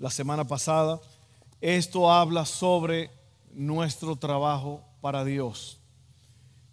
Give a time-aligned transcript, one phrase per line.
[0.00, 0.98] la semana pasada.
[1.60, 3.10] Esto habla sobre
[3.52, 5.78] nuestro trabajo para Dios.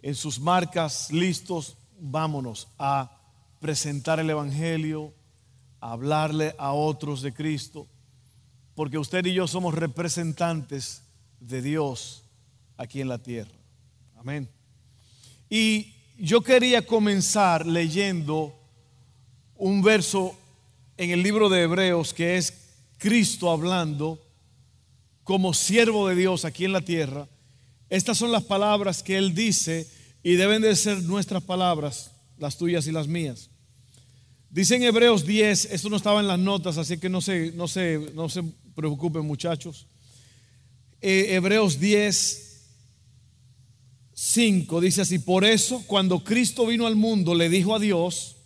[0.02, 3.12] En sus marcas, listos, vámonos a
[3.60, 5.14] presentar el Evangelio,
[5.82, 7.86] a hablarle a otros de Cristo,
[8.76, 11.04] porque usted y yo somos representantes
[11.42, 12.24] de Dios
[12.78, 13.52] aquí en la tierra.
[14.16, 14.48] Amén.
[15.50, 18.58] Y yo quería comenzar leyendo
[19.58, 20.34] un verso
[20.96, 22.67] en el libro de Hebreos que es
[22.98, 24.22] Cristo hablando
[25.24, 27.28] como siervo de Dios aquí en la tierra.
[27.90, 29.90] Estas son las palabras que Él dice
[30.24, 33.50] y deben de ser nuestras palabras, las tuyas y las mías.
[34.50, 37.68] Dice en Hebreos 10, esto no estaba en las notas, así que no se, no
[37.68, 38.44] se, no se
[38.76, 39.88] preocupen muchachos.
[41.02, 42.48] Eh, Hebreos 10,
[44.14, 48.37] 5 dice así, por eso cuando Cristo vino al mundo le dijo a Dios,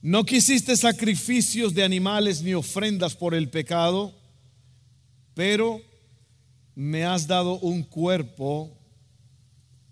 [0.00, 4.14] no quisiste sacrificios de animales ni ofrendas por el pecado,
[5.34, 5.80] pero
[6.74, 8.70] me has dado un cuerpo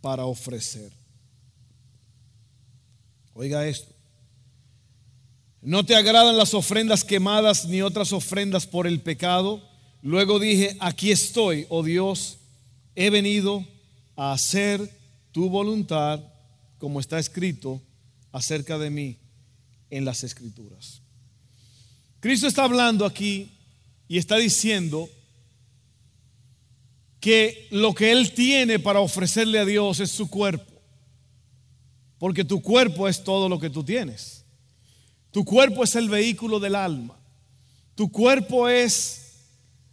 [0.00, 0.92] para ofrecer.
[3.34, 3.92] Oiga esto.
[5.60, 9.60] No te agradan las ofrendas quemadas ni otras ofrendas por el pecado.
[10.02, 12.38] Luego dije, aquí estoy, oh Dios,
[12.94, 13.66] he venido
[14.14, 14.88] a hacer
[15.32, 16.22] tu voluntad,
[16.78, 17.82] como está escrito
[18.30, 19.18] acerca de mí
[19.90, 21.02] en las escrituras.
[22.20, 23.50] Cristo está hablando aquí
[24.08, 25.08] y está diciendo
[27.20, 30.72] que lo que Él tiene para ofrecerle a Dios es su cuerpo.
[32.18, 34.44] Porque tu cuerpo es todo lo que tú tienes.
[35.30, 37.18] Tu cuerpo es el vehículo del alma.
[37.94, 39.26] Tu cuerpo es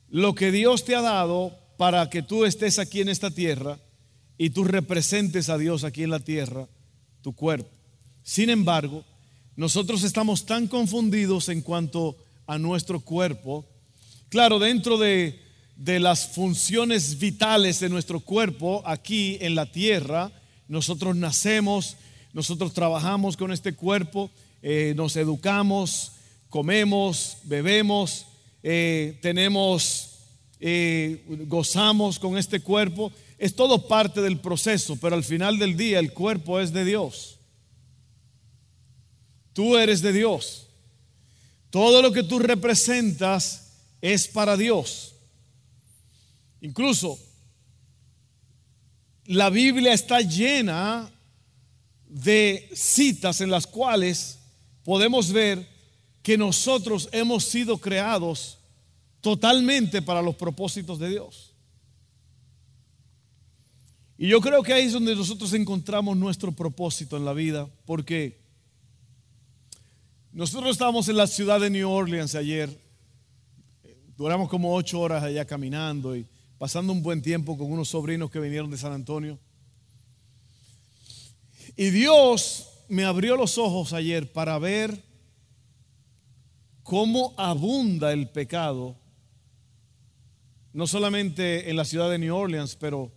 [0.09, 3.79] lo que Dios te ha dado para que tú estés aquí en esta tierra
[4.37, 6.67] y tú representes a Dios aquí en la tierra,
[7.21, 7.69] tu cuerpo.
[8.23, 9.03] Sin embargo,
[9.55, 13.65] nosotros estamos tan confundidos en cuanto a nuestro cuerpo.
[14.29, 15.39] Claro, dentro de,
[15.77, 20.31] las funciones vitales de nuestro cuerpo aquí en la tierra,
[20.67, 21.97] nosotros nacemos,
[22.33, 24.31] nosotros trabajamos con este cuerpo,
[24.63, 26.13] eh, nos educamos,
[26.49, 28.25] comemos, bebemos,
[28.63, 30.11] eh, tenemos,
[30.59, 33.11] eh, gozamos con este cuerpo.
[33.37, 37.37] Es todo parte del proceso, pero al final del día el cuerpo es de Dios.
[39.53, 40.67] Tú eres de Dios.
[41.69, 43.71] Todo lo que tú representas
[44.01, 45.15] es para Dios.
[46.61, 47.19] Incluso
[49.25, 51.09] la Biblia está llena
[52.07, 54.39] de citas en las cuales
[54.83, 55.67] podemos ver
[56.21, 58.59] que nosotros hemos sido creados
[59.21, 61.53] totalmente para los propósitos de Dios.
[64.17, 68.42] Y yo creo que ahí es donde nosotros encontramos nuestro propósito en la vida, porque
[70.33, 72.75] nosotros estábamos en la ciudad de New Orleans ayer.
[74.17, 76.25] Duramos como ocho horas allá caminando y
[76.57, 79.37] pasando un buen tiempo con unos sobrinos que vinieron de San Antonio.
[81.77, 85.03] Y Dios me abrió los ojos ayer para ver
[86.81, 88.97] cómo abunda el pecado,
[90.73, 93.11] no solamente en la ciudad de New Orleans, pero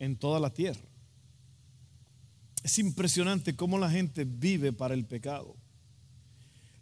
[0.00, 0.82] en toda la tierra.
[2.64, 5.54] Es impresionante cómo la gente vive para el pecado.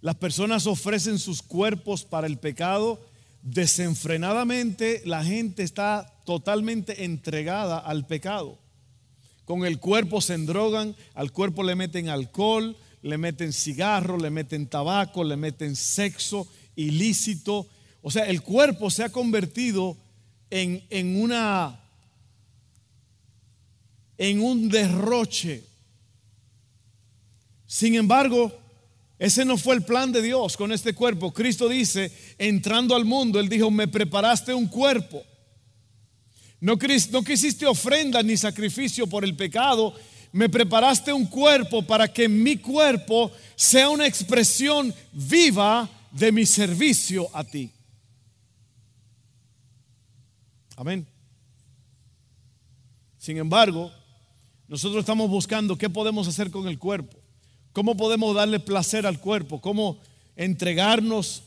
[0.04, 3.00] Las personas ofrecen sus cuerpos para el pecado.
[3.40, 8.58] Desenfrenadamente la gente está totalmente entregada al pecado.
[9.46, 14.66] Con el cuerpo se endrogan, al cuerpo le meten alcohol, le meten cigarro, le meten
[14.66, 17.66] tabaco, le meten sexo ilícito.
[18.02, 19.96] O sea, el cuerpo se ha convertido
[20.50, 21.80] en, en una
[24.18, 25.64] en un derroche.
[27.66, 28.63] Sin embargo,
[29.18, 31.32] ese no fue el plan de Dios con este cuerpo.
[31.32, 35.22] Cristo dice, entrando al mundo, Él dijo, me preparaste un cuerpo.
[36.60, 36.76] No,
[37.10, 39.94] no quisiste ofrenda ni sacrificio por el pecado,
[40.32, 47.28] me preparaste un cuerpo para que mi cuerpo sea una expresión viva de mi servicio
[47.32, 47.70] a ti.
[50.76, 51.06] Amén.
[53.18, 53.92] Sin embargo,
[54.66, 57.23] nosotros estamos buscando qué podemos hacer con el cuerpo.
[57.74, 59.60] ¿Cómo podemos darle placer al cuerpo?
[59.60, 59.98] ¿Cómo
[60.36, 61.42] entregarnos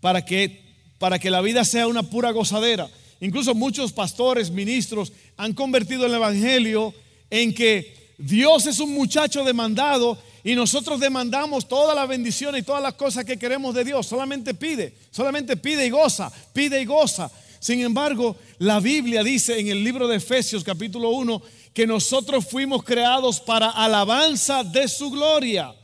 [0.00, 0.62] para que
[1.02, 2.88] para que la vida sea una pura gozadera.
[3.20, 6.94] Incluso muchos pastores, ministros han convertido el Evangelio
[7.28, 12.80] en que Dios es un muchacho demandado y nosotros demandamos toda la bendición y todas
[12.80, 14.06] las cosas que queremos de Dios.
[14.06, 17.28] Solamente pide, solamente pide y goza, pide y goza.
[17.58, 22.84] Sin embargo, la Biblia dice en el libro de Efesios capítulo 1 que nosotros fuimos
[22.84, 25.74] creados para alabanza de su gloria.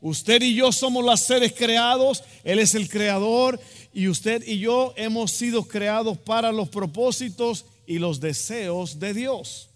[0.00, 3.60] Usted y yo somos los seres creados, Él es el creador
[3.92, 9.70] y usted y yo hemos sido creados para los propósitos y los deseos de Dios.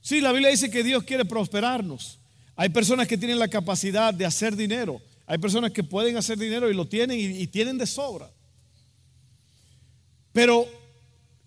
[0.00, 2.18] Sí, la Biblia dice que Dios quiere prosperarnos.
[2.54, 5.02] Hay personas que tienen la capacidad de hacer dinero.
[5.26, 8.30] Hay personas que pueden hacer dinero y lo tienen y, y tienen de sobra.
[10.32, 10.66] Pero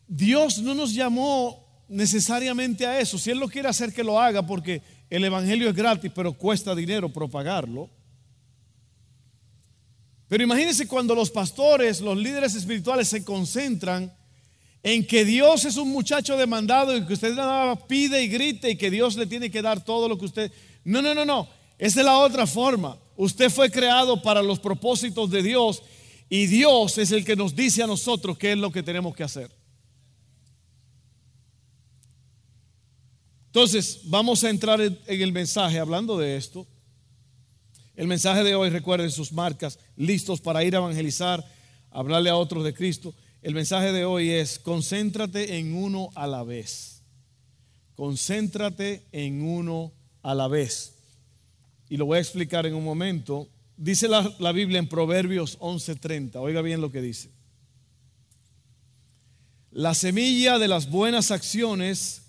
[0.07, 3.17] Dios no nos llamó necesariamente a eso.
[3.17, 6.73] Si Él lo quiere hacer, que lo haga, porque el Evangelio es gratis, pero cuesta
[6.73, 7.89] dinero propagarlo.
[10.27, 14.13] Pero imagínense cuando los pastores, los líderes espirituales se concentran
[14.83, 18.75] en que Dios es un muchacho demandado y que usted nada pide y grite y
[18.77, 20.51] que Dios le tiene que dar todo lo que usted...
[20.83, 21.49] No, no, no, no.
[21.77, 22.97] Esa es la otra forma.
[23.17, 25.81] Usted fue creado para los propósitos de Dios
[26.29, 29.23] y Dios es el que nos dice a nosotros qué es lo que tenemos que
[29.23, 29.58] hacer.
[33.49, 36.67] Entonces, vamos a entrar en, el mensaje hablando de esto.
[37.95, 41.43] El mensaje de hoy, recuerden sus marcas, listos para ir a evangelizar,
[41.89, 43.15] hablarle a otros de Cristo.
[43.41, 47.01] El mensaje de hoy es, concéntrate en uno a la vez.
[47.95, 50.93] Concéntrate en uno a la vez.
[51.89, 53.47] Y lo voy a explicar en un momento.
[53.77, 56.35] Dice la, la Biblia en Proverbios 11:30.
[56.35, 57.31] Oiga bien lo que dice.
[59.71, 62.28] La semilla de las buenas acciones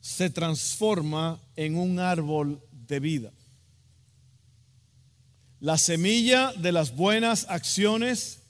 [0.00, 3.32] se transforma en un árbol de vida.
[5.60, 8.40] La semilla de las buenas acciones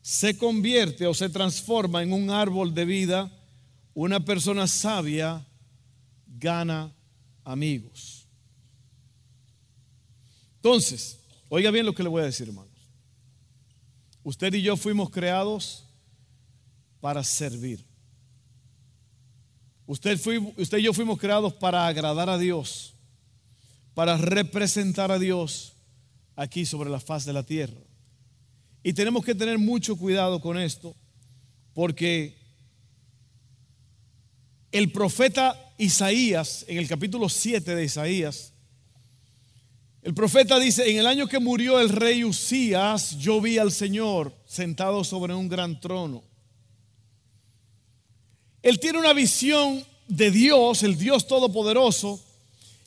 [0.00, 3.32] se convierte o se transforma en un árbol de vida.
[3.94, 5.44] Una persona sabia
[6.26, 6.92] gana
[7.44, 8.26] amigos.
[10.56, 11.18] Entonces,
[11.48, 12.70] oiga bien lo que le voy a decir, hermanos.
[14.22, 15.84] Usted y yo fuimos creados
[17.00, 17.84] para servir.
[19.86, 20.20] Usted,
[20.56, 22.94] usted y yo fuimos creados para agradar a Dios,
[23.94, 25.74] para representar a Dios
[26.36, 27.80] aquí sobre la faz de la tierra.
[28.82, 30.94] Y tenemos que tener mucho cuidado con esto,
[31.74, 32.36] porque
[34.70, 38.52] el profeta Isaías, en el capítulo 7 de Isaías,
[40.02, 44.34] el profeta dice, en el año que murió el rey Usías, yo vi al Señor
[44.46, 46.24] sentado sobre un gran trono
[48.62, 52.20] él tiene una visión de Dios, el Dios Todopoderoso,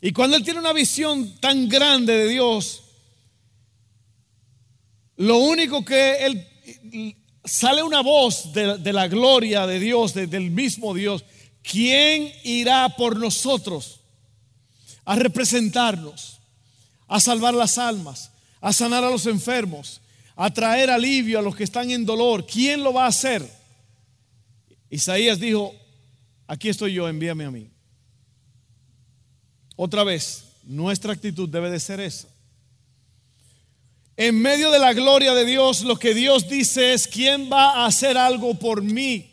[0.02, 2.84] y cuando él tiene una visión tan grande de Dios,
[5.18, 11.24] lo único que él sale una voz de, la gloria de Dios, del mismo Dios.
[11.62, 14.00] ¿Quién irá por nosotros
[15.06, 16.40] a representarnos,
[17.08, 18.32] a salvar las almas,
[18.62, 20.02] a sanar a los enfermos,
[20.36, 22.46] a traer alivio a los que están en dolor?
[22.46, 23.48] ¿Quién lo va a hacer?
[24.96, 25.76] Isaías dijo,
[26.48, 27.70] aquí estoy yo, envíame a mí.
[29.76, 32.30] Otra vez, nuestra actitud debe de ser esa.
[34.16, 37.88] En medio de la gloria de Dios, lo que Dios dice es, ¿quién va a
[37.88, 39.30] hacer algo por mí?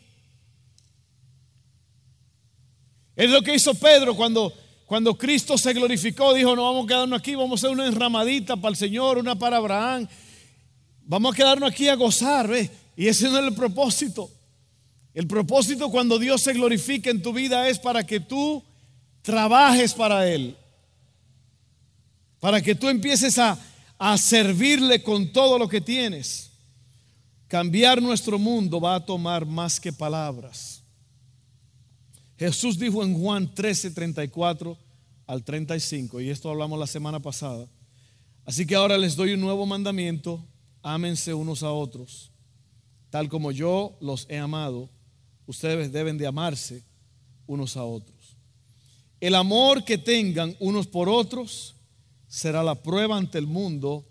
[3.15, 4.51] Es lo que hizo Pedro cuando,
[4.85, 6.33] cuando Cristo se glorificó.
[6.33, 9.35] Dijo, no vamos a quedarnos aquí, vamos a hacer una enramadita para el Señor, una
[9.35, 10.09] para Abraham.
[11.03, 12.69] Vamos a quedarnos aquí a gozar, ¿ves?
[12.97, 14.29] Y ese no es el propósito.
[15.13, 18.63] El propósito cuando Dios se glorifica en tu vida es para que tú
[19.21, 20.57] trabajes para Él.
[22.39, 23.57] Para que tú empieces a,
[23.99, 26.49] a servirle con todo lo que tienes.
[27.47, 30.81] Cambiar nuestro mundo va a tomar más que palabras.
[32.37, 34.77] Jesús dijo en Juan 13, 34
[35.27, 37.67] al 35, y esto hablamos la semana pasada.
[38.45, 40.43] Así que ahora les doy un nuevo mandamiento,
[40.81, 42.31] ámense unos a otros,
[43.09, 44.89] tal como yo los he amado
[45.45, 46.83] ustedes deben de amarse
[47.47, 48.37] unos a otros.
[49.19, 51.75] El amor que tengan unos por otros
[52.27, 54.05] será la prueba ante el mundo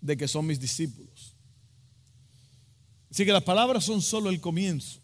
[0.00, 1.36] de que son mis discípulos.
[3.10, 5.00] Así que las palabras son solo el comienzo.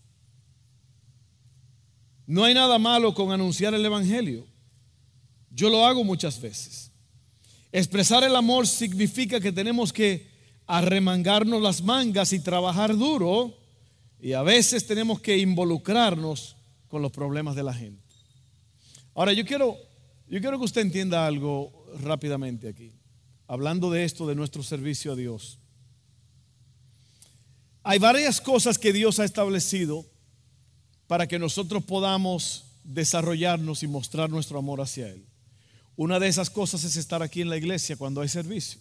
[2.26, 4.46] No hay nada malo con anunciar el Evangelio.
[5.50, 6.90] Yo lo hago muchas veces.
[7.72, 10.28] Expresar el amor significa que tenemos que
[10.66, 13.56] arremangarnos las mangas y trabajar duro
[14.20, 16.56] y a veces tenemos que involucrarnos
[16.88, 18.02] con los problemas de la gente.
[19.14, 19.76] Ahora, yo quiero,
[20.28, 22.92] yo quiero que usted entienda algo rápidamente aquí,
[23.46, 25.58] hablando de esto, de nuestro servicio a Dios.
[27.82, 30.04] Hay varias cosas que Dios ha establecido
[31.06, 35.24] para que nosotros podamos desarrollarnos y mostrar nuestro amor hacia Él.
[35.96, 38.80] Una de esas cosas es estar aquí en la iglesia cuando hay servicio.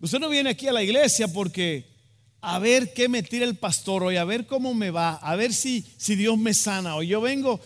[0.00, 1.91] Usted no viene aquí a la iglesia porque
[2.42, 5.54] a ver qué me tira el pastor hoy, a ver cómo me va, a ver
[5.54, 6.96] si, si Dios me sana.
[6.96, 7.60] O yo vengo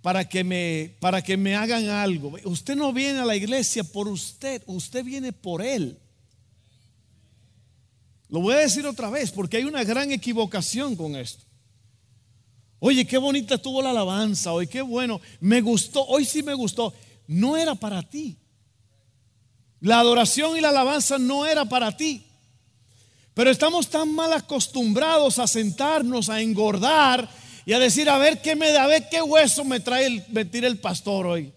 [0.00, 2.34] para que, me, para que me hagan algo.
[2.44, 5.98] Usted no viene a la iglesia por usted, usted viene por Él.
[8.30, 11.44] Lo voy a decir otra vez porque hay una gran equivocación con esto.
[12.78, 16.94] Oye, qué bonita estuvo la alabanza hoy, qué bueno, me gustó, hoy sí me gustó.
[17.26, 18.38] No era para ti.
[19.80, 22.25] La adoración y la alabanza no era para ti.
[23.36, 27.28] Pero estamos tan mal acostumbrados a sentarnos, a engordar
[27.66, 30.24] y a decir, a ver qué me da, a ver qué hueso me trae el,
[30.30, 31.52] me tira el pastor hoy.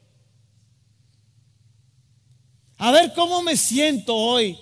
[2.80, 4.60] A ver cómo me siento hoy.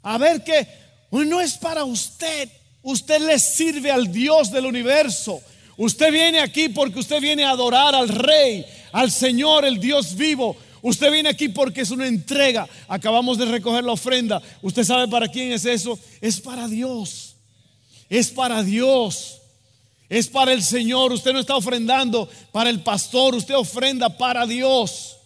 [0.00, 0.68] A ver qué,
[1.10, 2.48] no es para usted.
[2.82, 5.42] Usted le sirve al Dios del universo.
[5.76, 10.56] Usted viene aquí porque usted viene a adorar al Rey, al Señor, el Dios vivo.
[10.82, 12.68] Usted viene aquí porque es una entrega.
[12.88, 14.42] Acabamos de recoger la ofrenda.
[14.60, 15.98] ¿Usted sabe para quién es eso?
[16.20, 17.36] Es para Dios.
[18.10, 19.40] Es para Dios.
[20.08, 21.12] Es para el Señor.
[21.12, 23.36] Usted no está ofrendando para el pastor.
[23.36, 25.16] Usted ofrenda para Dios.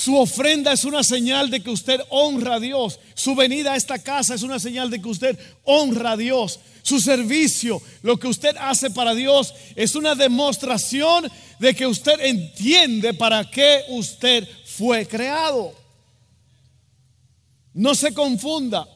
[0.00, 2.98] Su ofrenda es una señal de que usted honra a Dios.
[3.12, 6.58] Su venida a esta casa es una señal de que usted honra a Dios.
[6.80, 13.12] Su servicio, lo que usted hace para Dios, es una demostración de que usted entiende
[13.12, 15.74] para qué usted fue creado.
[17.74, 18.88] No se confunda.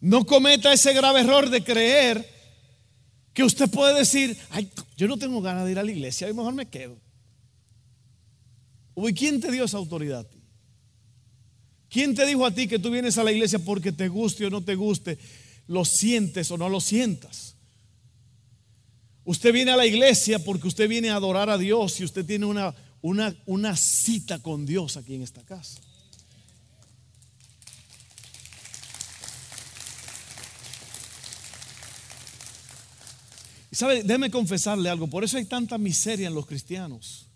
[0.00, 2.30] No cometa ese grave error de creer
[3.34, 6.32] que usted puede decir, ay, yo no tengo ganas de ir a la iglesia, a
[6.32, 7.01] mejor me quedo.
[8.94, 10.38] Uy, ¿quién te dio esa autoridad a ti?
[11.88, 14.50] ¿Quién te dijo a ti que tú vienes a la iglesia porque te guste o
[14.50, 15.18] no te guste?
[15.66, 17.54] Lo sientes o no lo sientas.
[19.24, 22.46] Usted viene a la iglesia porque usted viene a adorar a Dios y usted tiene
[22.46, 25.80] una, una, una cita con Dios aquí en esta casa.
[33.70, 37.26] Y sabe, déjeme confesarle algo, por eso hay tanta miseria en los cristianos.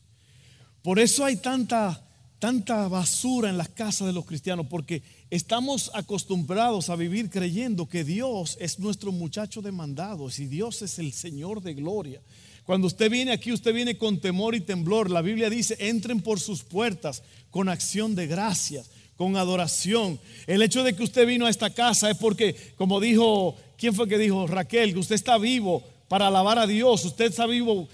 [0.87, 2.01] Por eso hay tanta,
[2.39, 8.05] tanta basura en las casas de los cristianos, porque estamos acostumbrados a vivir creyendo que
[8.05, 12.21] Dios es nuestro muchacho demandado, y Dios es el Señor de gloria.
[12.63, 15.11] Cuando usted viene aquí, usted viene con temor y temblor.
[15.11, 20.21] La Biblia dice, entren por sus puertas con acción de gracias, con adoración.
[20.47, 24.07] El hecho de que usted vino a esta casa es porque, como dijo, ¿quién fue
[24.07, 24.47] que dijo?
[24.47, 27.05] Raquel, que usted está vivo para alabar a Dios.
[27.05, 27.89] Usted está vivo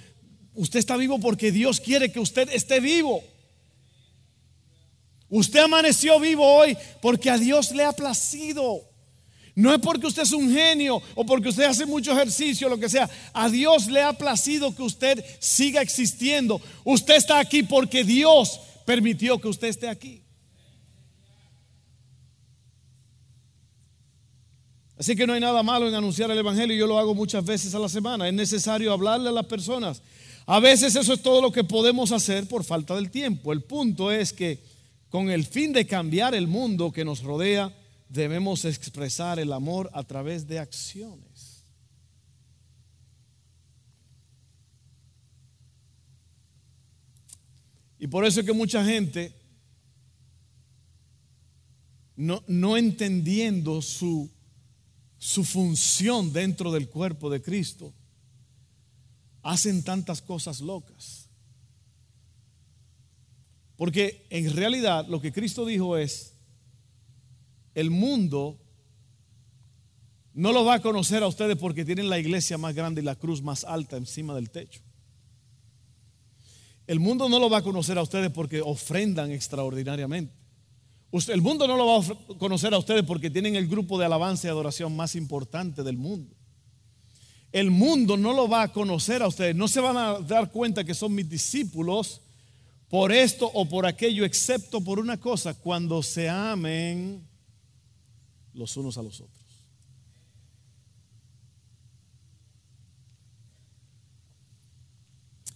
[0.54, 3.22] Usted está vivo porque Dios quiere que usted esté vivo.
[5.28, 8.82] Usted amaneció vivo hoy porque a Dios le ha placido.
[9.54, 12.88] No es porque usted es un genio o porque usted hace mucho ejercicio, lo que
[12.88, 13.08] sea.
[13.32, 16.60] A Dios le ha placido que usted siga existiendo.
[16.84, 20.22] Usted está aquí porque Dios permitió que usted esté aquí.
[24.98, 26.76] Así que no hay nada malo en anunciar el Evangelio.
[26.76, 28.28] Yo lo hago muchas veces a la semana.
[28.28, 30.02] Es necesario hablarle a las personas
[30.52, 33.54] a veces eso es todo lo que podemos hacer por falta del tiempo.
[33.54, 34.62] El punto es que
[35.08, 37.74] con el fin de cambiar el mundo que nos rodea,
[38.10, 41.64] debemos expresar el amor a través de acciones.
[47.98, 49.34] Y por eso es que mucha gente,
[52.14, 54.30] no, no entendiendo su,
[55.16, 57.94] su función dentro del cuerpo de Cristo,
[59.42, 61.28] hacen tantas cosas locas.
[63.76, 66.34] Porque en realidad lo que Cristo dijo es,
[67.74, 68.58] el mundo
[70.34, 73.16] no lo va a conocer a ustedes porque tienen la iglesia más grande y la
[73.16, 74.80] cruz más alta encima del techo.
[76.86, 80.34] El mundo no lo va a conocer a ustedes porque ofrendan extraordinariamente.
[81.28, 84.46] El mundo no lo va a conocer a ustedes porque tienen el grupo de alabanza
[84.46, 86.34] y adoración más importante del mundo
[87.52, 89.54] el mundo no lo va a conocer a ustedes.
[89.54, 92.22] No se van a dar cuenta que son mis discípulos
[92.88, 97.26] por esto o por aquello, excepto por una cosa, cuando se amen
[98.54, 99.42] los unos a los otros.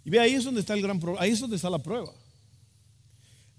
[0.05, 2.13] Y ve, ahí es donde está el gran problema, ahí es donde está la prueba.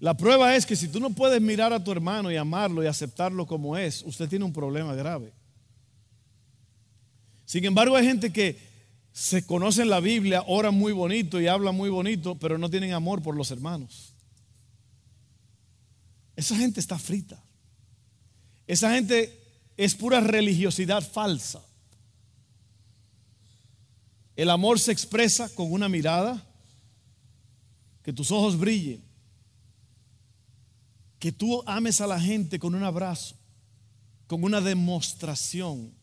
[0.00, 2.86] La prueba es que si tú no puedes mirar a tu hermano y amarlo y
[2.86, 5.32] aceptarlo como es, usted tiene un problema grave.
[7.48, 8.58] Sin embargo, hay gente que
[9.10, 12.92] se conoce en la Biblia, ora muy bonito y habla muy bonito, pero no tienen
[12.92, 14.12] amor por los hermanos.
[16.36, 17.42] Esa gente está frita.
[18.66, 19.42] Esa gente
[19.78, 21.62] es pura religiosidad falsa.
[24.36, 26.46] El amor se expresa con una mirada,
[28.02, 29.02] que tus ojos brillen,
[31.18, 33.36] que tú ames a la gente con un abrazo,
[34.26, 35.97] con una demostración,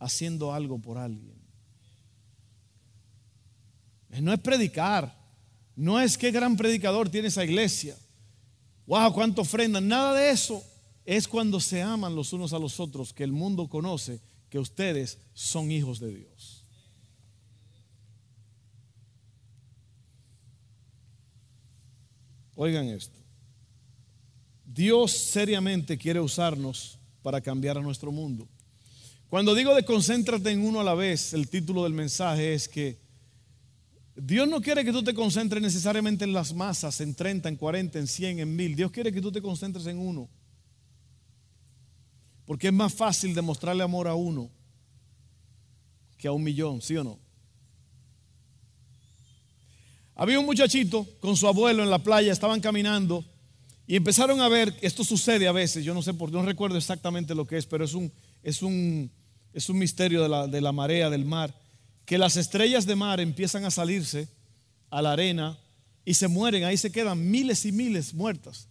[0.00, 1.38] haciendo algo por alguien.
[4.20, 5.16] No es predicar,
[5.76, 7.96] no es qué gran predicador tiene esa iglesia.
[8.86, 10.64] Wow, cuánto ofrendan, nada de eso.
[11.04, 15.18] Es cuando se aman los unos a los otros que el mundo conoce que ustedes
[15.32, 16.64] son hijos de Dios.
[22.56, 23.18] Oigan esto.
[24.64, 28.48] Dios seriamente quiere usarnos para cambiar a nuestro mundo.
[29.30, 32.98] Cuando digo de concéntrate en uno a la vez, el título del mensaje es que
[34.16, 38.00] Dios no quiere que tú te concentres necesariamente en las masas, en 30, en 40,
[38.00, 38.74] en 100, en 1000.
[38.74, 40.28] Dios quiere que tú te concentres en uno.
[42.44, 44.50] Porque es más fácil demostrarle amor a uno
[46.18, 47.16] que a un millón, ¿sí o no?
[50.16, 53.24] Había un muchachito con su abuelo en la playa, estaban caminando
[53.86, 57.32] y empezaron a ver, esto sucede a veces, yo no sé por no recuerdo exactamente
[57.34, 59.10] lo que es, pero es un, es un,
[59.52, 61.54] es un misterio de la, de la marea, del mar
[62.10, 64.26] que las estrellas de mar empiezan a salirse
[64.90, 65.56] a la arena
[66.04, 68.66] y se mueren, ahí se quedan miles y miles muertas.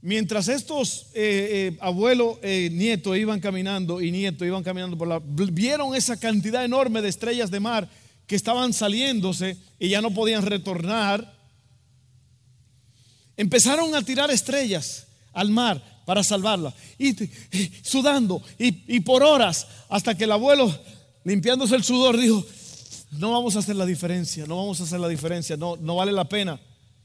[0.00, 5.20] Mientras estos eh, eh, abuelo, eh, nieto iban caminando y nieto iban caminando por la,
[5.22, 7.86] vieron esa cantidad enorme de estrellas de mar
[8.26, 11.36] que estaban saliéndose y ya no podían retornar,
[13.36, 17.14] empezaron a tirar estrellas al mar para salvarla y,
[17.84, 20.76] sudando y por horas hasta que el abuelo
[21.22, 22.44] limpiándose el sudor dijo,
[23.12, 26.10] no vamos a hacer la diferencia, no vamos a hacer la diferencia, no, no vale
[26.10, 26.60] la pena.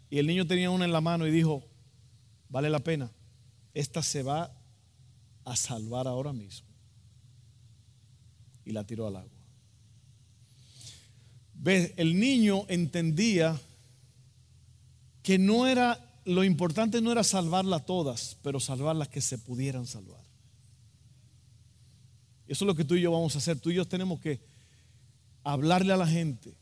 [0.09, 1.63] Y el niño tenía una en la mano y dijo,
[2.50, 3.12] vale la pena,
[3.75, 4.51] esta se va
[5.43, 6.67] a salvar ahora mismo.
[8.65, 9.29] Y la tiró al agua.
[11.53, 11.94] ¿Ves?
[11.96, 13.61] El niño entendía
[15.22, 19.85] que no era, lo importante no era salvarla todas, pero salvar las que se pudieran
[19.85, 20.24] salvar.
[22.48, 23.59] Eso es lo que tú y yo vamos a hacer.
[23.59, 24.40] Tú y yo tenemos que
[25.44, 26.55] hablarle a la gente,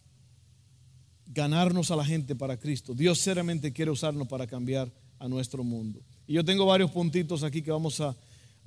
[1.26, 2.94] ganarnos a la gente para Cristo.
[2.94, 6.02] Dios seriamente quiere usarnos para cambiar a nuestro mundo.
[6.28, 8.16] Y yo tengo varios puntitos aquí que vamos a,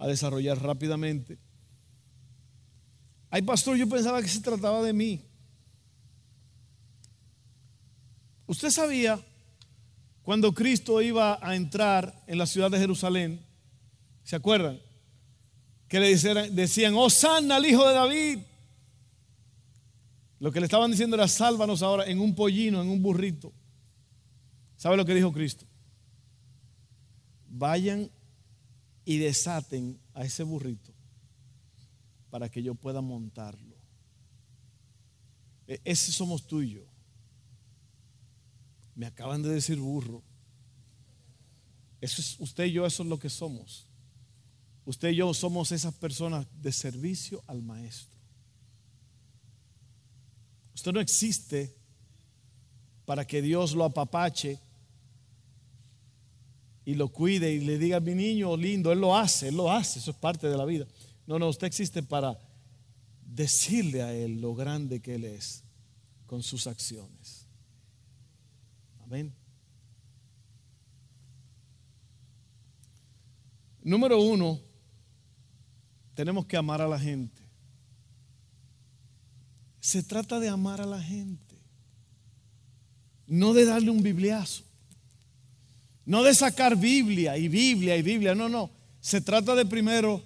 [0.06, 1.38] desarrollar rápidamente.
[3.30, 5.22] Ay, pastor, yo pensaba que se trataba de mí.
[8.46, 9.18] Usted sabía
[10.26, 13.46] cuando Cristo iba a entrar en la ciudad de Jerusalén,
[14.24, 14.80] ¿se acuerdan?
[15.86, 16.16] Que le
[16.50, 18.38] decían, oh, sana al hijo de David.
[20.40, 23.52] Lo que le estaban diciendo era, sálvanos ahora en un pollino, en un burrito.
[24.76, 25.64] ¿Sabe lo que dijo Cristo?
[27.46, 28.10] Vayan
[29.04, 30.92] y desaten a ese burrito
[32.30, 33.76] para que yo pueda montarlo.
[35.68, 36.95] E-, ese somos tú y yo.
[38.96, 40.22] Me acaban de decir burro.
[42.00, 43.86] Eso es, usted y yo, eso es lo que somos.
[44.84, 48.16] Usted y yo somos esas personas de servicio al maestro.
[50.74, 51.74] Usted no existe
[53.04, 54.58] para que Dios lo apapache
[56.84, 59.98] y lo cuide y le diga, mi niño lindo, Él lo hace, Él lo hace,
[59.98, 60.86] eso es parte de la vida.
[61.26, 62.38] No, no, usted existe para
[63.24, 65.64] decirle a Él lo grande que Él es
[66.26, 67.45] con sus acciones.
[69.06, 69.32] Amén.
[73.82, 74.60] Número uno,
[76.14, 77.40] tenemos que amar a la gente.
[79.78, 81.54] Se trata de amar a la gente,
[83.28, 84.64] no de darle un bibliazo,
[86.04, 88.72] no de sacar Biblia y Biblia y Biblia, no, no.
[88.98, 90.20] Se trata de primero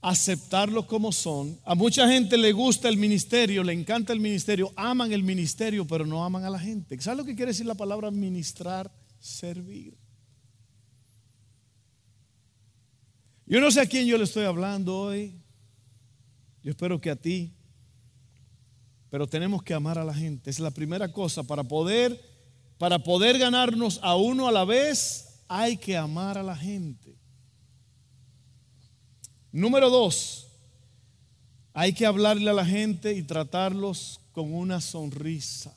[0.00, 1.58] aceptarlos como son.
[1.64, 6.06] A mucha gente le gusta el ministerio, le encanta el ministerio, aman el ministerio, pero
[6.06, 7.00] no aman a la gente.
[7.00, 8.90] ¿Sabes lo que quiere decir la palabra ministrar?
[9.18, 9.96] Servir.
[13.46, 15.40] Yo no sé a quién yo le estoy hablando hoy.
[16.62, 17.54] Yo espero que a ti.
[19.10, 20.50] Pero tenemos que amar a la gente.
[20.50, 21.42] Es la primera cosa.
[21.42, 22.20] Para poder,
[22.76, 27.17] para poder ganarnos a uno a la vez, hay que amar a la gente.
[29.52, 30.48] Número dos,
[31.72, 35.74] hay que hablarle a la gente y tratarlos con una sonrisa.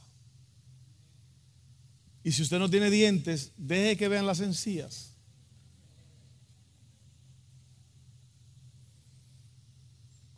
[2.24, 5.16] Y si usted no tiene dientes, deje que vean las encías.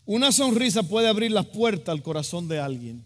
[0.06, 3.06] Una sonrisa puede abrir la puerta al corazón de alguien.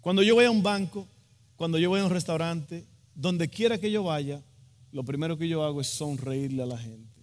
[0.00, 1.08] Cuando yo voy a un banco,
[1.56, 4.42] cuando yo voy a un restaurante, donde quiera que yo vaya,
[4.92, 7.15] lo primero que yo hago es sonreírle a la gente.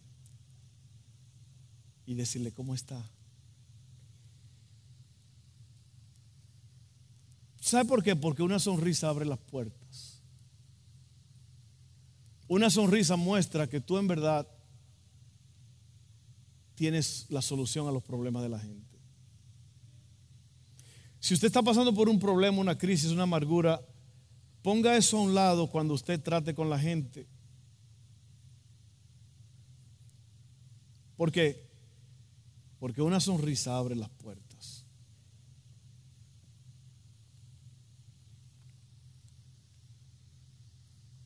[2.06, 3.04] Y decirle cómo está.
[7.60, 8.16] ¿Sabe por qué?
[8.16, 10.22] Porque una sonrisa abre las puertas.
[12.48, 14.48] Una sonrisa muestra que tú en verdad
[16.76, 19.00] tienes la solución a los problemas de la gente.
[21.20, 23.82] Si usted está pasando por un problema, una crisis, una amargura,
[24.62, 27.28] ponga eso a un lado cuando usted trate con la gente.
[31.16, 31.63] ¿Por qué?
[32.84, 34.84] Porque una sonrisa abre las puertas.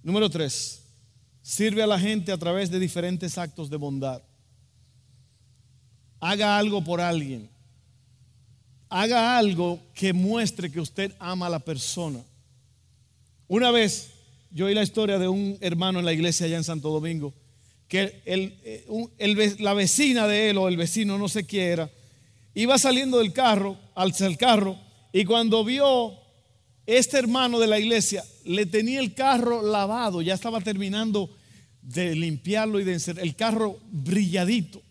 [0.04, 0.84] Número tres,
[1.42, 4.22] sirve a la gente a través de diferentes actos de bondad.
[6.20, 7.50] Haga algo por alguien.
[8.88, 12.24] Haga algo que muestre que usted ama a la persona.
[13.48, 14.12] Una vez
[14.52, 17.34] yo oí la historia de un hermano en la iglesia allá en Santo Domingo,
[17.88, 21.92] que eh, la vecina de él o el vecino, no sé quién era,
[22.54, 24.78] iba saliendo del carro, al carro,
[25.14, 26.14] y cuando vio
[26.86, 31.30] este hermano de la iglesia, le tenía el carro lavado, ya estaba terminando
[31.82, 34.82] de limpiarlo y de encerrar, el carro brilladito.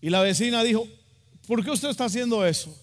[0.00, 0.86] Y la vecina dijo,
[1.46, 2.74] ¿por qué usted está haciendo eso?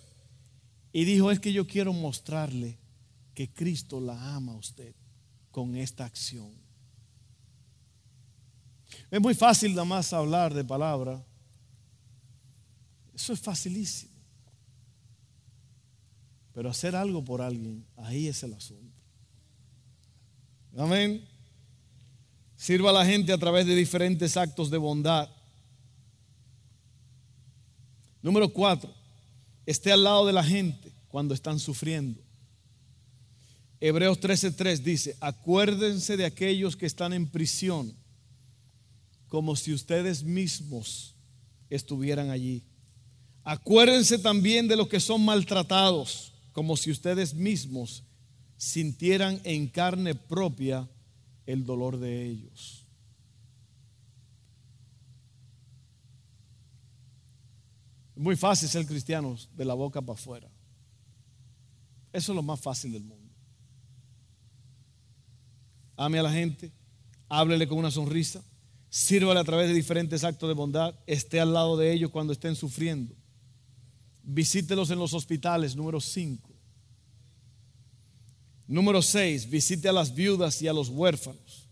[0.94, 2.78] Y dijo, es que yo quiero mostrarle
[3.34, 4.94] que Cristo la ama a usted
[5.52, 6.67] con esta acción.
[9.10, 11.24] Es muy fácil nada más hablar de palabra.
[13.14, 14.12] Eso es facilísimo.
[16.54, 19.02] Pero hacer algo por alguien, ahí es el asunto.
[20.76, 21.24] Amén.
[22.56, 25.30] Sirva a la gente a través de diferentes actos de bondad.
[28.22, 28.94] Número cuatro,
[29.66, 32.20] esté al lado de la gente cuando están sufriendo.
[33.80, 37.96] Hebreos 13:3 dice, acuérdense de aquellos que están en prisión,
[39.28, 41.16] como si ustedes mismos
[41.70, 42.64] estuvieran allí.
[43.44, 48.04] Acuérdense también de los que son maltratados, como si ustedes mismos
[48.58, 50.90] sintieran en carne propia
[51.46, 52.86] el dolor de ellos.
[58.16, 60.50] Muy fácil ser cristiano de la boca para afuera.
[62.12, 63.32] Eso es lo más fácil del mundo.
[65.96, 66.72] Ame a la gente,
[67.30, 68.44] háblele con una sonrisa,
[68.90, 72.56] sírvale a través de diferentes actos de bondad, esté al lado de ellos cuando estén
[72.56, 73.16] sufriendo.
[74.24, 76.50] Visítelos en los hospitales, número 5.
[78.68, 81.68] Número 6, visite a las viudas y a los huérfanos.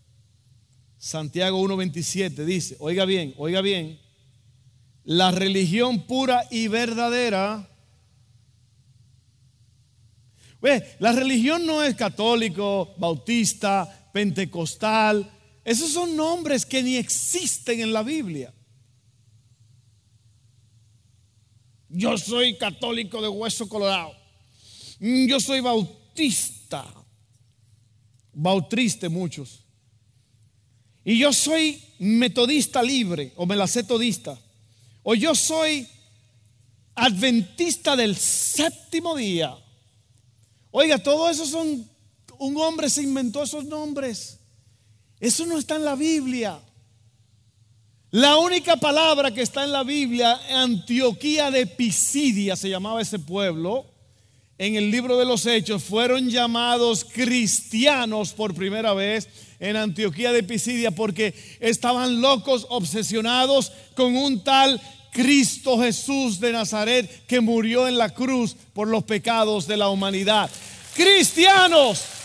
[0.98, 4.00] Santiago 1.27 dice, oiga bien, oiga bien,
[5.04, 7.70] la religión pura y verdadera.
[10.98, 15.32] la religión no es católico, bautista, pentecostal.
[15.66, 18.54] Esos son nombres que ni existen en la Biblia.
[21.90, 24.14] Yo soy católico de hueso colorado.
[25.00, 26.86] Yo soy bautista.
[28.32, 29.64] Bautriste muchos.
[31.04, 34.40] Y yo soy metodista libre o me la sé todista
[35.08, 35.88] o yo soy
[36.96, 39.56] adventista del séptimo día.
[40.72, 41.88] Oiga, todo eso son,
[42.40, 44.40] un hombre se inventó esos nombres.
[45.26, 46.60] Eso no está en la Biblia.
[48.12, 53.88] La única palabra que está en la Biblia, Antioquía de Pisidia se llamaba ese pueblo,
[54.60, 59.28] en el libro de los Hechos, fueron llamados cristianos por primera vez
[59.60, 64.80] en Antioquía de Pisidia porque estaban locos, obsesionados con un tal
[65.12, 70.52] Cristo Jesús de Nazaret que murió en la cruz por los pecados de la humanidad.
[70.94, 72.25] Cristianos.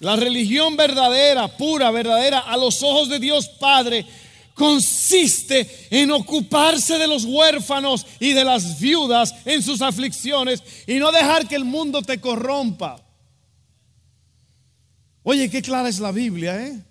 [0.00, 4.06] La religión verdadera, pura, verdadera, a los ojos de Dios Padre,
[4.54, 11.12] consiste en ocuparse de los huérfanos y de las viudas en sus aflicciones y no
[11.12, 13.02] dejar que el mundo te corrompa.
[15.22, 16.82] Oye, qué clara es la Biblia, ¿eh?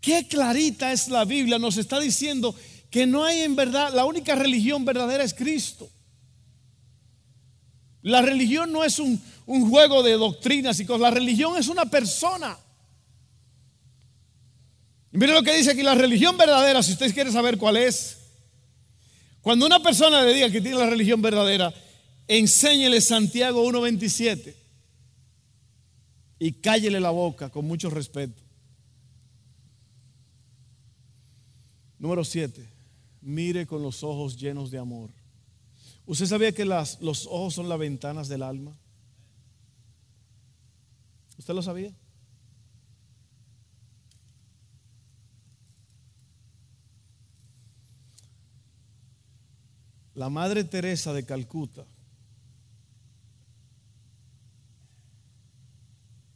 [0.00, 1.58] Qué clarita es la Biblia.
[1.58, 2.54] Nos está diciendo
[2.90, 5.88] que no hay en verdad, la única religión verdadera es Cristo.
[8.02, 9.20] La religión no es un,
[9.68, 11.00] juego de doctrinas y cosas.
[11.00, 12.56] La religión es una persona.
[15.12, 18.18] Y mire lo que dice aquí, la religión verdadera, si usted quiere saber cuál es.
[19.40, 21.74] Cuando una persona le diga que tiene la religión verdadera,
[22.28, 24.54] enséñele Santiago 1.27
[26.38, 28.40] y cállele la boca con mucho respeto.
[31.98, 32.66] Número siete,
[33.20, 35.10] mire con los ojos llenos de amor.
[36.06, 38.76] ¿Usted sabía que los ojos son las ventanas del alma?
[41.50, 41.92] ¿Usted lo sabía?
[50.14, 51.84] La Madre Teresa de Calcuta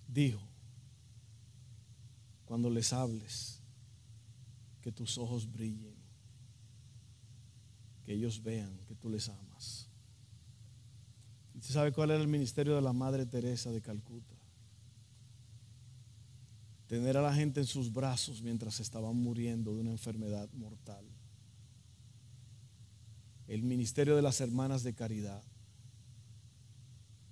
[0.09, 0.43] dijo,
[2.45, 3.61] cuando les hables,
[4.83, 5.95] que tus ojos brillen,
[8.05, 9.87] que ellos vean que tú les amas.
[11.55, 14.34] ¿Y usted sabe cuál era el ministerio de la Madre Teresa de Calcuta?
[16.95, 21.05] Tener a la gente en sus brazos mientras estaban muriendo de una enfermedad mortal.
[23.49, 25.43] El ministerio de las hermanas de caridad.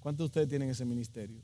[0.01, 1.41] ¿Cuántos de ustedes tienen ese ministerio?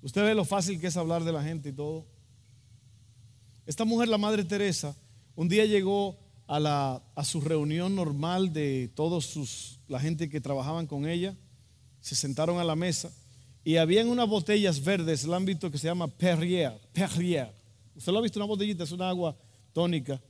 [0.00, 2.06] Usted ve lo fácil que es hablar de la gente y todo.
[3.66, 4.94] Esta mujer, la Madre Teresa,
[5.34, 10.40] un día llegó a, la, a su reunión normal de todos sus, la gente que
[10.40, 11.36] trabajaban con ella.
[12.00, 13.12] Se sentaron a la mesa
[13.68, 16.72] y habían unas botellas verdes, el ámbito que se llama Perrier.
[16.90, 17.54] Perrier.
[17.94, 19.36] Usted lo ha visto, una botellita, es una agua
[19.74, 20.22] tónica,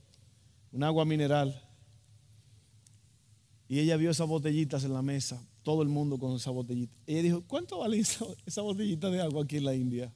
[0.73, 1.63] un agua mineral.
[3.69, 6.93] Y ella vio esas botellitas en la mesa todo el mundo con esa botellita.
[7.07, 10.13] Ella dijo, ¿cuánto vale esa, botellita de agua aquí en la India?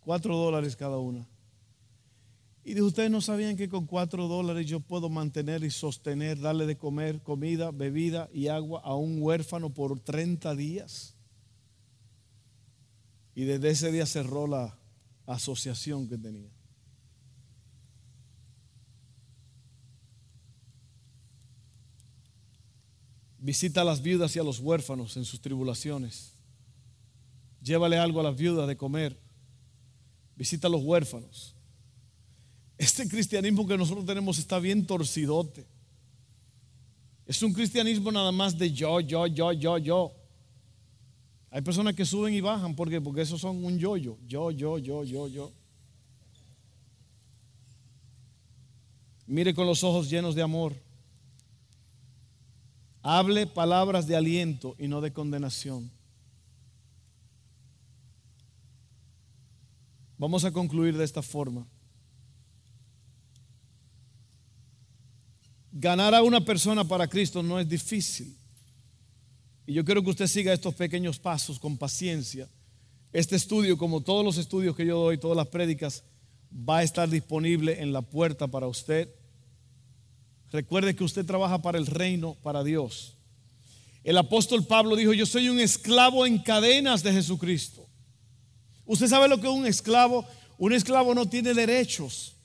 [0.00, 1.26] Cuatro dólares cada una.
[2.64, 6.66] Y dijo, ustedes no sabían que con cuatro dólares yo puedo mantener y sostener, darle
[6.66, 11.14] de comer, comida, bebida y agua a un huérfano por 30 días.
[13.38, 14.76] Y desde ese día cerró la
[15.24, 16.50] asociación que tenía.
[23.38, 26.32] Visita a las viudas y a los huérfanos en sus tribulaciones.
[27.62, 29.16] Llévale algo a las viudas de comer.
[30.34, 31.54] Visita a los huérfanos.
[32.76, 35.64] Este cristianismo que nosotros tenemos está bien torcidote.
[37.24, 40.17] Es un cristianismo nada más de yo, yo, yo, yo, yo.
[41.50, 42.74] Hay personas que suben y bajan.
[42.74, 43.00] ¿Por qué?
[43.00, 44.18] Porque esos son un yo-yo.
[44.26, 45.52] Yo, yo, yo, yo, yo.
[49.26, 50.74] Mire con los ojos llenos de amor.
[53.02, 55.90] Hable palabras de aliento y no de condenación.
[60.18, 61.66] Vamos a concluir de esta forma.
[65.72, 68.36] Ganar a una persona para Cristo no es difícil.
[69.68, 72.48] Y yo quiero que usted siga estos pequeños pasos con paciencia.
[73.12, 76.04] Este estudio, como todos los estudios que yo doy, todas las prédicas,
[76.50, 79.10] va a estar disponible en la puerta para usted.
[80.50, 83.18] Recuerde que usted trabaja para el reino, para Dios.
[84.04, 87.86] El apóstol Pablo dijo, yo soy un esclavo en cadenas de Jesucristo.
[88.86, 90.24] ¿Usted sabe lo que es un esclavo?
[90.56, 92.36] Un esclavo no tiene derechos,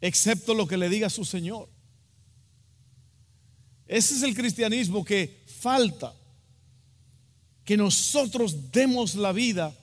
[0.00, 1.68] excepto lo que le diga su Señor.
[3.88, 6.14] Ese es el cristianismo que falta,
[7.66, 9.76] que nosotros demos la vida.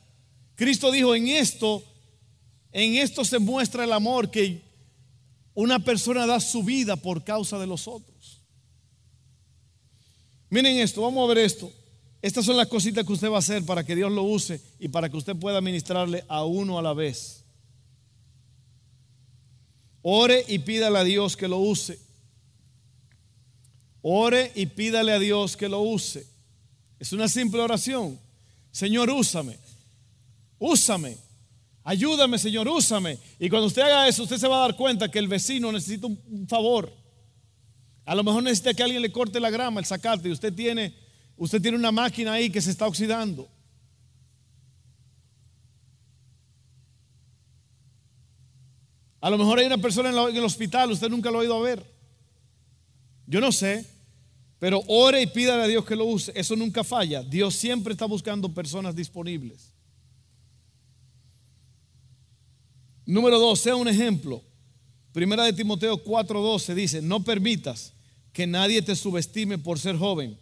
[0.56, 1.84] Cristo dijo, en esto,
[2.72, 4.62] en esto se muestra el amor que
[5.54, 8.42] una persona da su vida por causa de los otros.
[10.50, 11.72] Miren esto, vamos a ver esto.
[12.22, 14.88] Estas son las cositas que usted va a hacer para que Dios lo use y
[14.88, 17.44] para que usted pueda ministrarle a uno a la vez.
[20.04, 22.00] Ore y pídale a Dios que lo use.
[24.02, 26.33] Ore y pídale a Dios que lo use.
[27.04, 28.18] Es una simple oración.
[28.72, 29.60] Señor, úsame.
[30.58, 31.18] Úsame.
[31.84, 33.20] Ayúdame, Señor, úsame.
[33.40, 36.08] Y cuando usted haga eso, usted se va a dar cuenta que el vecino necesita
[36.08, 36.94] un favor.
[38.06, 40.96] A lo mejor necesita que alguien le corte la grama, el sacate, y usted tiene,
[41.36, 43.50] usted tiene una máquina ahí que se está oxidando.
[49.20, 51.62] A lo mejor hay una persona en, el hospital, usted nunca lo ha ido a
[51.62, 51.86] ver.
[53.28, 53.93] Yo no sé,
[54.64, 56.32] pero ore y pídale a Dios que lo use.
[56.34, 57.22] Eso nunca falla.
[57.22, 59.74] Dios siempre está buscando personas disponibles.
[63.06, 64.42] Número dos, sea un ejemplo.
[65.12, 67.92] Primera de Timoteo 4:12 dice, no permitas
[68.32, 70.40] que nadie te subestime por ser joven.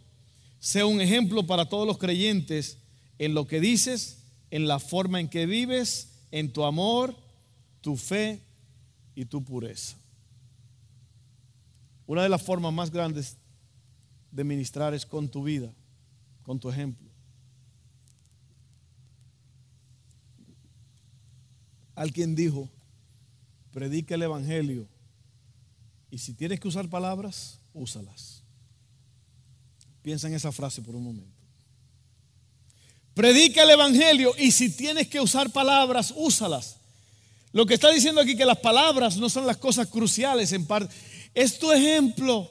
[0.60, 2.78] Sea un ejemplo para todos los creyentes
[3.18, 4.18] en lo que dices,
[4.52, 7.16] en la forma en que vives, en tu amor,
[7.80, 8.40] tu fe
[9.16, 9.96] y tu pureza.
[12.06, 13.41] Una de las formas más grandes
[14.32, 15.72] de ministrar es con tu vida,
[16.42, 17.08] con tu ejemplo.
[21.94, 22.68] Alguien dijo,
[23.70, 24.88] predica el Evangelio
[26.10, 28.42] y si tienes que usar palabras, úsalas.
[30.02, 31.42] Piensa en esa frase por un momento.
[33.14, 36.76] Predica el Evangelio y si tienes que usar palabras, úsalas.
[37.52, 40.94] Lo que está diciendo aquí que las palabras no son las cosas cruciales en parte.
[41.34, 42.50] Es tu ejemplo,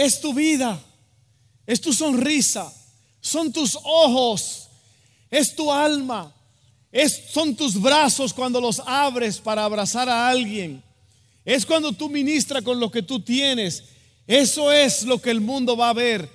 [0.00, 0.82] es tu vida,
[1.66, 2.72] es tu sonrisa,
[3.20, 4.68] son tus ojos,
[5.30, 6.34] es tu alma,
[6.90, 10.82] es, son tus brazos cuando los abres para abrazar a alguien.
[11.44, 13.84] Es cuando tú ministras con lo que tú tienes.
[14.26, 16.30] Eso es lo que el mundo va a ver.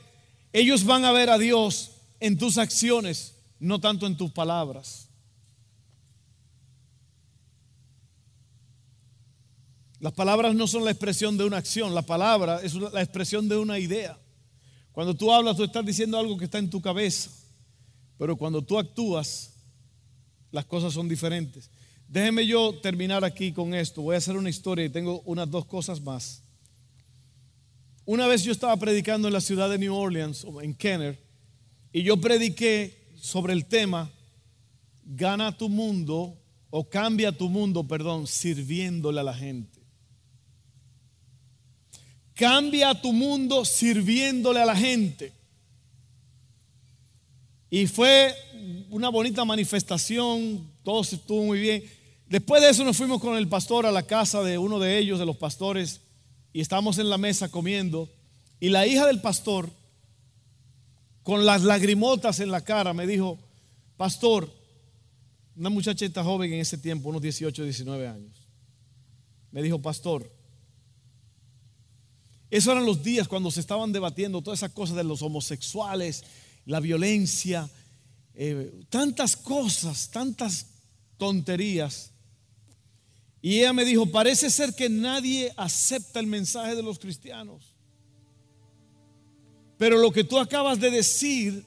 [0.54, 5.08] Ellos van a ver a Dios en tus acciones, no tanto en tus palabras.
[10.06, 13.58] Las palabras no son la expresión de una acción, la palabra es la expresión de
[13.58, 14.16] una idea.
[14.92, 17.32] Cuando tú hablas, tú estás diciendo algo que está en tu cabeza,
[18.16, 19.54] pero cuando tú actúas,
[20.52, 21.72] las cosas son diferentes.
[22.08, 24.04] Déjeme yo terminar aquí con esto.
[24.04, 26.44] Voy a hacer una historia y tengo unas dos cosas más.
[28.06, 31.20] Una vez yo estaba predicando en la ciudad de New Orleans, en Kenner,
[31.92, 34.12] y yo prediqué sobre el tema,
[35.04, 36.38] gana tu mundo
[36.70, 39.75] o cambia tu mundo, perdón, sirviéndole a la gente.
[42.36, 45.32] Cambia tu mundo sirviéndole a la gente.
[47.70, 48.36] Y fue
[48.90, 51.84] una bonita manifestación, todo estuvo muy bien.
[52.28, 55.20] Después de eso nos fuimos con el pastor a la casa de uno de ellos,
[55.20, 56.02] de los pastores,
[56.52, 58.10] y estábamos en la mesa comiendo.
[58.60, 59.70] Y la hija del pastor,
[61.24, 63.40] con las lagrimotas en la cara, me dijo,
[63.96, 64.50] pastor,
[65.56, 68.48] una muchachita joven en ese tiempo, unos 18, 19 años,
[69.52, 70.30] me dijo, pastor,
[72.56, 76.24] esos eran los días cuando se estaban debatiendo todas esas cosas de los homosexuales,
[76.66, 77.70] la violencia,
[78.34, 80.68] eh, tantas cosas, tantas
[81.18, 82.12] tonterías.
[83.42, 87.76] Y ella me dijo, parece ser que nadie acepta el mensaje de los cristianos.
[89.78, 91.66] Pero lo que tú acabas de decir,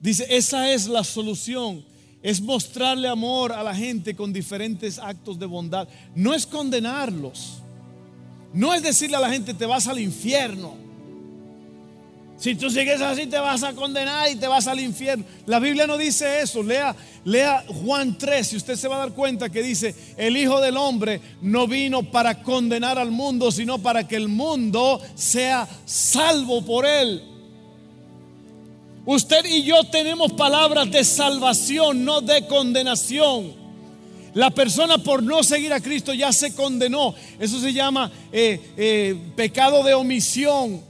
[0.00, 1.84] dice, esa es la solución.
[2.20, 5.88] Es mostrarle amor a la gente con diferentes actos de bondad.
[6.16, 7.62] No es condenarlos.
[8.52, 10.80] No es decirle a la gente, te vas al infierno.
[12.40, 15.26] Si tú sigues así te vas a condenar y te vas al infierno.
[15.44, 16.62] La Biblia no dice eso.
[16.62, 20.58] Lea, lea Juan 3 y usted se va a dar cuenta que dice, el Hijo
[20.58, 26.64] del Hombre no vino para condenar al mundo, sino para que el mundo sea salvo
[26.64, 27.22] por él.
[29.04, 33.59] Usted y yo tenemos palabras de salvación, no de condenación.
[34.34, 37.14] La persona por no seguir a Cristo ya se condenó.
[37.38, 40.80] Eso se llama eh, eh, pecado de omisión.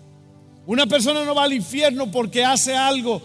[0.66, 3.22] Una persona no va al infierno porque hace algo,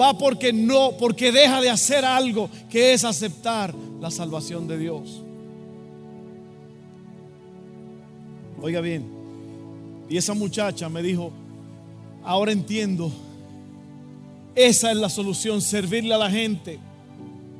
[0.00, 5.22] va porque no, porque deja de hacer algo, que es aceptar la salvación de Dios.
[8.62, 9.04] Oiga bien,
[10.08, 11.32] y esa muchacha me dijo,
[12.24, 13.12] ahora entiendo,
[14.54, 16.78] esa es la solución, servirle a la gente,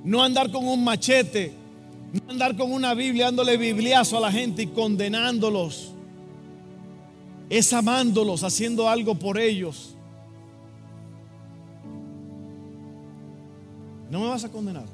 [0.05, 1.53] no andar con un machete,
[2.13, 5.93] no andar con una Biblia dándole bibliazo a la gente y condenándolos
[7.49, 9.95] es amándolos, haciendo algo por ellos.
[14.11, 14.87] No me vas a condenar.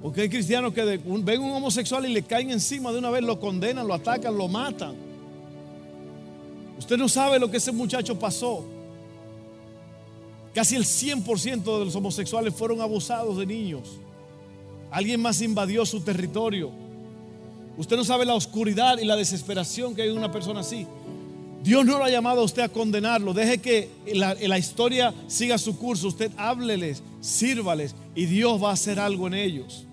[0.00, 3.38] Porque hay cristianos que ven un homosexual y le caen encima de una vez, lo
[3.38, 4.94] condenan, lo atacan, lo matan.
[6.78, 8.64] Usted no sabe lo que ese muchacho pasó.
[10.52, 13.98] Casi el 100% de los homosexuales fueron abusados de niños.
[14.92, 16.70] Alguien más invadió su territorio.
[17.78, 20.86] Usted no sabe la oscuridad y la desesperación que hay en una persona así.
[21.64, 23.32] Dios no lo ha llamado a usted a condenarlo.
[23.32, 26.08] Deje que la, la, historia siga su curso.
[26.08, 29.84] Usted hábleles, sírvales y Dios va a hacer algo en ellos.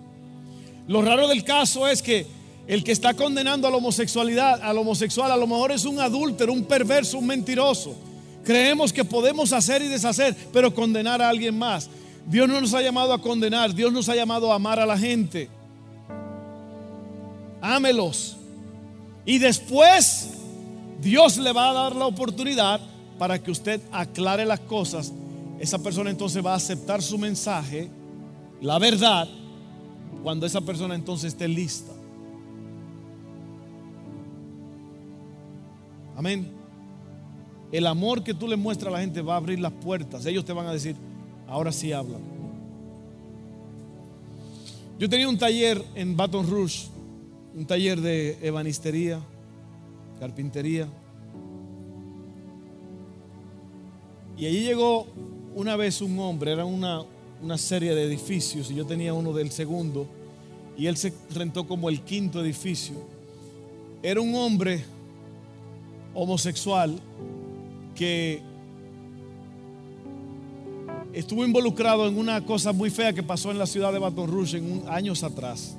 [0.88, 2.26] Lo raro del caso es que
[2.68, 6.52] el que está condenando a la homosexualidad, al homosexual, a lo mejor es un adúltero,
[6.52, 7.96] un perverso, un mentiroso.
[8.44, 11.90] Creemos que podemos hacer y deshacer, pero condenar a alguien más.
[12.30, 14.98] Dios no nos ha llamado a condenar, Dios nos ha llamado a amar a la
[14.98, 15.50] gente
[17.62, 18.38] ámelos.
[19.26, 20.30] Y después
[21.02, 22.80] Dios le va a dar la oportunidad
[23.18, 25.12] para que usted aclare las cosas.
[25.60, 27.90] Esa persona entonces va a aceptar su mensaje,
[28.62, 29.28] la verdad,
[30.24, 31.92] cuando esa persona entonces esté lista.
[36.16, 36.52] Amén.
[37.72, 40.26] El amor que tú le muestras a la gente va a abrir las puertas.
[40.26, 40.96] Ellos te van a decir,
[41.50, 42.22] ahora sí hablan.
[44.98, 46.90] Yo tenía un taller en Baton Rouge
[47.56, 49.20] un taller de ebanistería,
[50.20, 50.88] carpintería.
[54.38, 55.08] Y allí llegó
[55.56, 57.04] una vez un hombre, era una,
[57.42, 60.08] una serie de edificios y yo tenía uno del segundo
[60.78, 62.96] y él se rentó como el quinto edificio.
[64.02, 64.86] Era un hombre
[66.14, 66.98] homosexual
[67.96, 68.42] que
[71.14, 74.62] estuvo involucrado en una cosa muy fea que pasó en la ciudad de Baton Rouge
[74.88, 75.76] años atrás.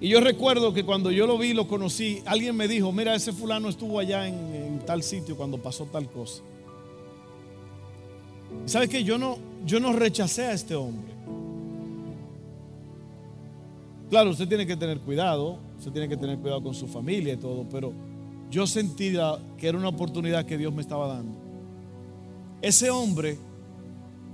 [0.00, 3.32] Y yo recuerdo que cuando yo lo vi, lo conocí, alguien me dijo, mira, ese
[3.32, 6.42] fulano estuvo allá en, tal sitio cuando pasó tal cosa.
[8.66, 9.04] ¿Sabe qué?
[9.04, 11.12] Yo no, yo no rechacé a este hombre.
[14.10, 15.58] Claro, usted tiene que tener cuidado.
[15.78, 17.92] usted tiene que tener cuidado con su familia y todo, pero
[18.50, 21.41] yo sentía que era una oportunidad que Dios me estaba dando.
[22.62, 23.36] Ese hombre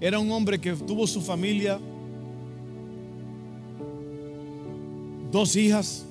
[0.01, 1.81] era un hombre que tuvo su familia,
[5.33, 6.05] dos hijas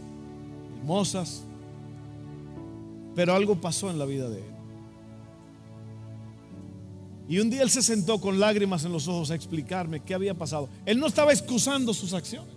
[0.79, 1.43] hermosas,
[3.13, 4.57] pero algo pasó en la vida de él.
[7.29, 10.33] Y un día él se sentó con lágrimas en los ojos a explicarme qué había
[10.33, 10.69] pasado.
[10.85, 12.53] Él no estaba excusando sus acciones.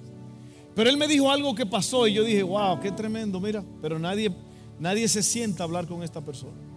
[0.76, 3.64] Pero él me dijo algo que pasó y yo dije, wow, qué tremendo, mira.
[3.82, 4.32] Pero nadie,
[4.78, 6.69] nadie se sienta a hablar con esta persona.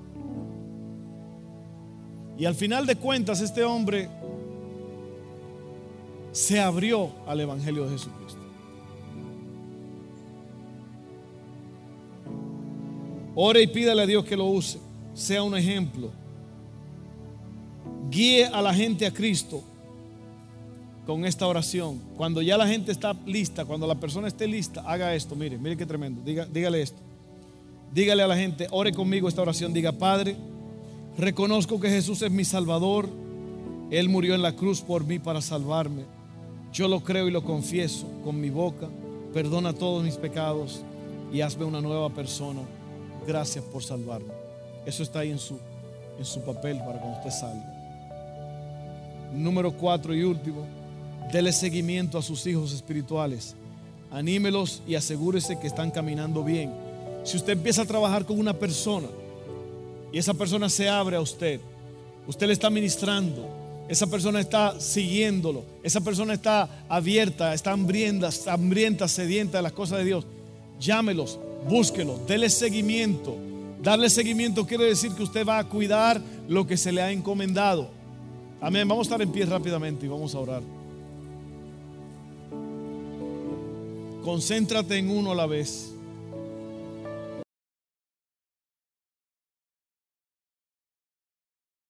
[2.38, 4.10] Y al final de cuentas este hombre
[6.32, 8.40] se abrió al Evangelio de Jesucristo.
[13.36, 14.80] Ore y pídale a Dios que lo use,
[15.14, 16.12] sea un ejemplo
[18.14, 19.64] guíe a la gente a Cristo
[21.06, 22.00] con esta oración.
[22.16, 25.36] Cuando ya la gente está lista, cuando la persona esté lista, haga esto.
[25.36, 26.22] Mire, mire qué tremendo.
[26.24, 27.00] Diga, dígale esto.
[27.94, 29.74] Dígale a la gente, ore conmigo esta oración.
[29.74, 30.36] Diga, Padre,
[31.18, 33.08] reconozco que Jesús es mi Salvador.
[33.92, 36.04] Él murió en la cruz por mí para salvarme.
[36.72, 38.88] Yo lo creo y lo confieso con mi boca.
[39.34, 40.82] Perdona todos mis pecados
[41.32, 42.62] y hazme una nueva persona.
[43.28, 44.34] Gracias por salvarme.
[44.86, 45.58] Eso está ahí en su,
[46.18, 47.74] en su papel para cuando usted salga.
[49.34, 50.66] Número cuatro y último,
[51.32, 53.56] dele seguimiento a sus hijos espirituales.
[54.12, 56.72] Anímelos y asegúrese que están caminando bien.
[57.24, 59.08] Si usted empieza a trabajar con una persona
[60.14, 61.60] y esa persona se abre a usted,
[62.28, 63.50] usted le está ministrando,
[63.90, 69.74] esa persona está siguiéndolo, esa persona está abierta, está hambrienta, está hambrienta, sedienta de las
[69.74, 70.26] cosas de Dios,
[70.80, 73.36] llámelos, búsquelos, dele seguimiento.
[73.82, 77.90] Darle seguimiento quiere decir que usted va a cuidar lo que se le ha encomendado.
[78.62, 78.88] Amén.
[78.88, 80.62] Vamos a estar en pie rápidamente y vamos a orar.
[84.24, 85.93] Concéntrate en uno a la vez.